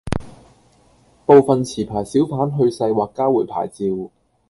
[1.27, 4.09] 部分持牌小販去世或交回牌照